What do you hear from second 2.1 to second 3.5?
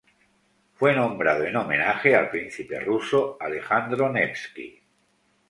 al príncipe ruso